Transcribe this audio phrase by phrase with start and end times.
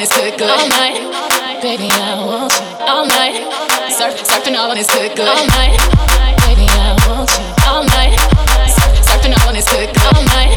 [0.00, 0.48] on his good, good.
[0.48, 2.64] All night, baby, I want you.
[2.88, 3.36] All night,
[3.92, 5.28] surf, surfing all on his good, good.
[5.28, 5.76] All night,
[6.48, 7.44] baby, I want you.
[7.68, 8.16] All night,
[8.64, 9.92] surf, surfing all on his good.
[10.08, 10.56] All night,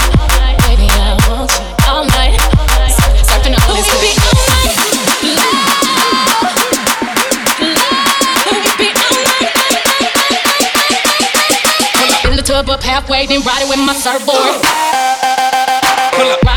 [0.64, 1.60] baby, I want you.
[1.92, 2.40] All night,
[2.88, 4.32] surf, surfing all on his good, good.
[4.48, 5.64] All night.
[12.44, 14.62] tub up halfway, then ride it with my surfboard.
[16.14, 16.53] Pull up.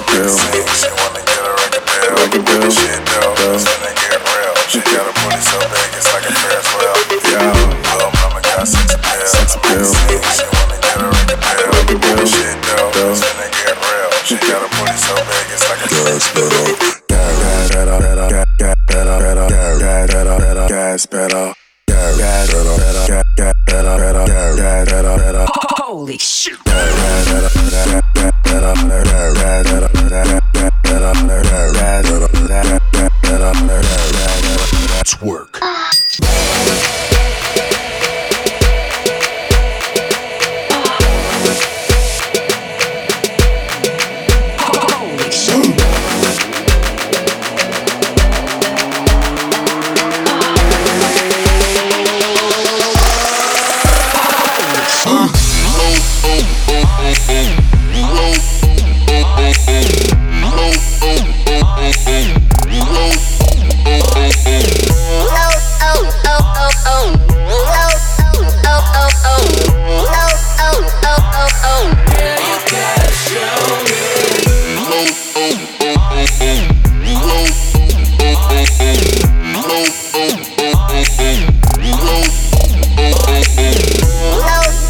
[0.00, 0.28] Appeal.
[0.28, 0.64] Sex appeal.
[0.64, 2.14] Sing, she wanna get a record deal.
[2.16, 2.70] Record deal.
[2.70, 3.56] Shit dope, Dope.
[3.56, 4.54] it's finna get real.
[4.72, 6.96] She got a booty so big, it's like a Ferris wheel.
[7.28, 7.52] Yeah.
[7.92, 9.26] Little mama got sex appeal.
[9.26, 9.84] Sex appeal.
[9.84, 11.68] Sing, she wanna get a record deal.
[11.76, 12.24] Record deal.
[12.24, 13.12] Shit dope, Dope.
[13.12, 14.10] it's finna get real.
[14.24, 16.64] She got a booty so big, it's like a Gas pedal.
[17.08, 18.28] Gas pedal.
[18.30, 19.48] Gas pedal.
[19.48, 20.68] Gas pedal.
[20.68, 21.54] Gas pedal.
[21.88, 22.76] Gas pedal.
[23.06, 23.06] Gas pedal.
[23.08, 24.26] Gas pedal.
[24.56, 25.46] Gas pedal.
[25.52, 26.71] Holy shit.
[78.64, 78.68] oh,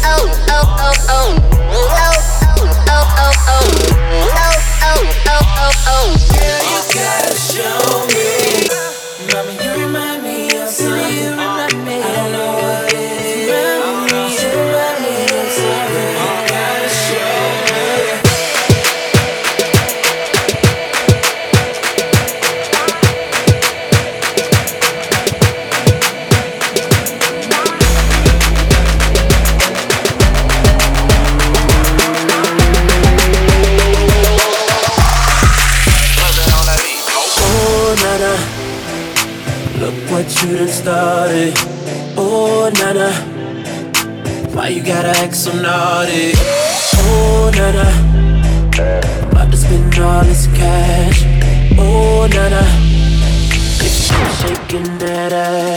[0.05, 0.75] oh, oh.
[0.79, 1.42] oh, oh.
[55.03, 55.72] Better.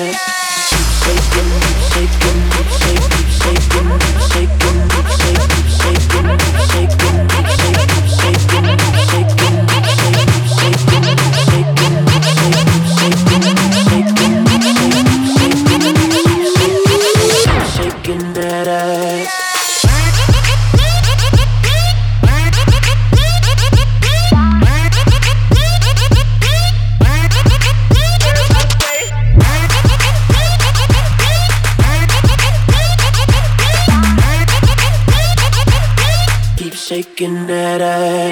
[37.18, 38.25] looking at us.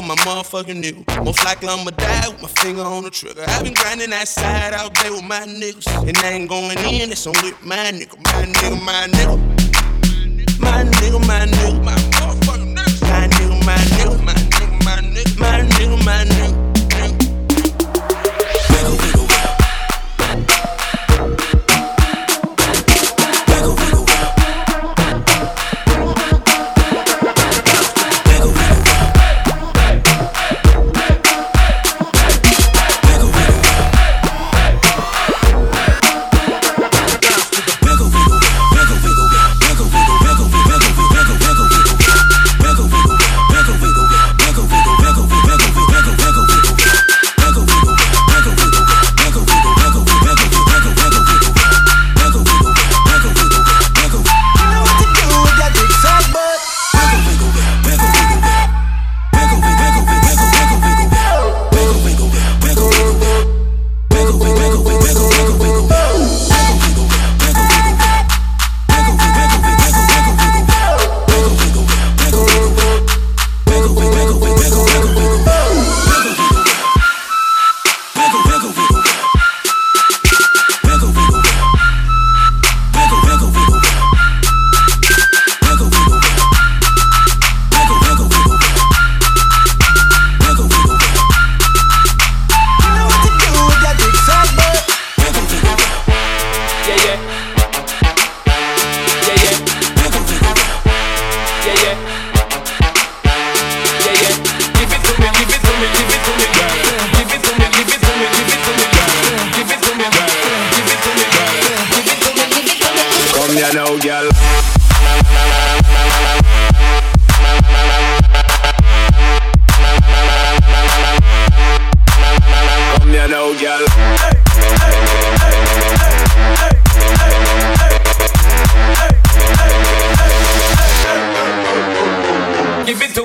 [0.00, 1.24] My motherfucking nigga.
[1.24, 3.44] Most likely I'ma die with my finger on the trigger.
[3.48, 5.86] I've been grinding that side out there with my niggas.
[6.08, 9.36] And I ain't going in, it's on with my nigga, my nigga, my nigga.
[10.60, 13.02] My nigga, my nigga, my motherfucking nigga.
[13.10, 16.51] My nigga, my nigga, my nigga, my nigga, my nigga, my nigga.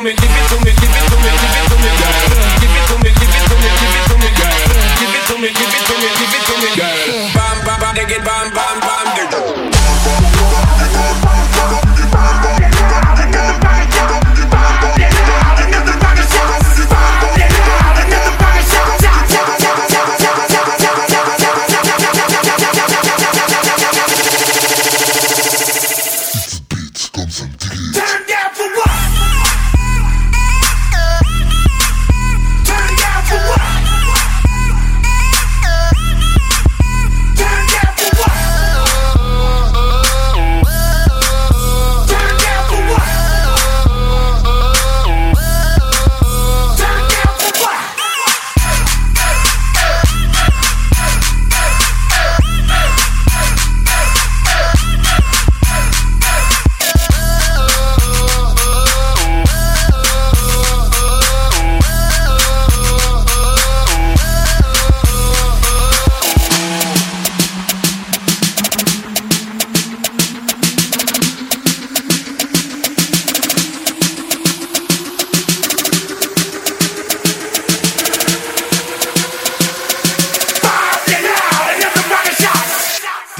[0.08, 2.16] Me, give it to me, give it to me, give it to me, girl.
[2.64, 4.56] Give it to me, give it to me, give it to me, girl.
[5.00, 7.07] Give it to me, give it to me, give it to me, girl.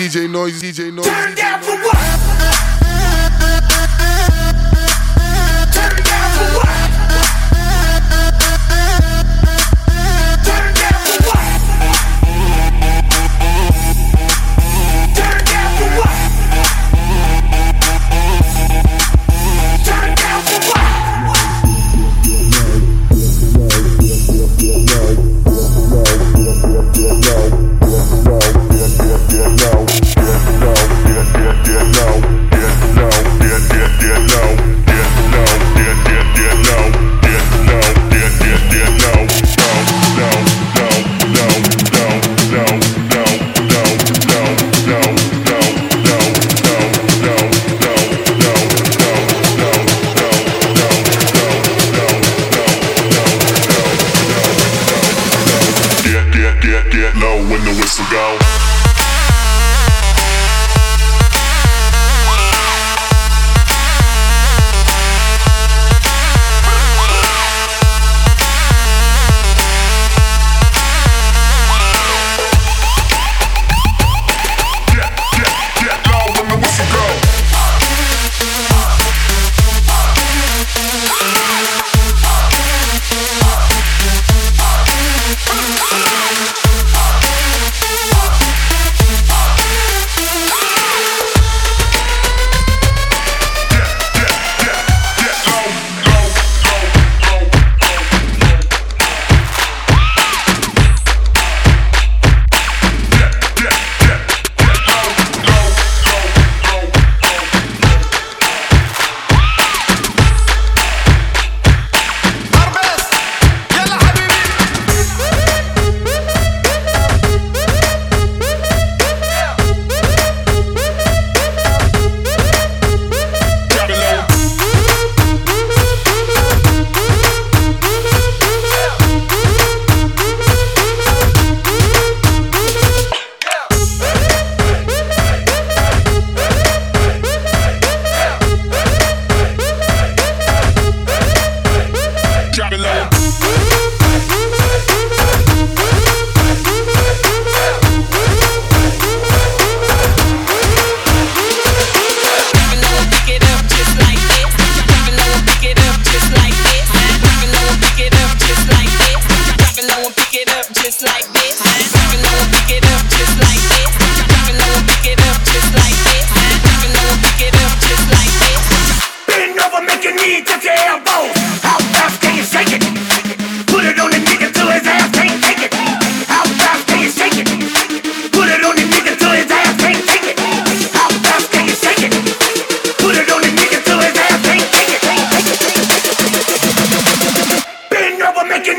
[0.08, 1.76] DJ Noise, DJ Noise, Turn down for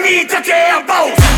[0.08, 1.37] need to care of both.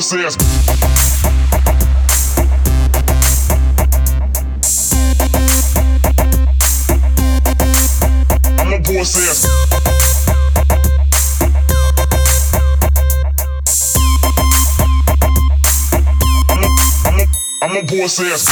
[0.00, 0.34] process.
[8.58, 9.44] I'm a process.
[16.48, 17.26] I'm a,
[17.62, 18.46] I'm a process.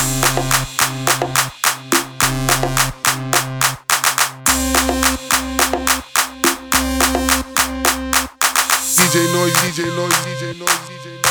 [8.99, 11.28] DJ noise, DJ noise, DJ noise, DJ noise.